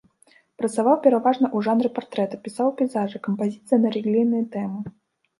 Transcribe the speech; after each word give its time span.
Працаваў 0.59 0.95
пераважна 1.01 1.45
ў 1.55 1.67
жанры 1.67 1.89
партрэта, 1.97 2.39
пісаў 2.47 2.71
пейзажы, 2.79 3.21
кампазіцыі 3.27 3.79
на 3.83 3.91
рэлігійныя 3.97 4.49
тэмы. 4.57 4.79